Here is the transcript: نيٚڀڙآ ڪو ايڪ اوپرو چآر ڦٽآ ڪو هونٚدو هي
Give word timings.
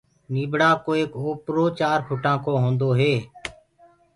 نيٚڀڙآ 0.33 0.69
ڪو 0.83 0.91
ايڪ 0.97 1.11
اوپرو 1.21 1.63
چآر 1.79 1.99
ڦٽآ 2.07 2.33
ڪو 2.43 2.53
هونٚدو 2.63 2.89
هي 2.99 3.13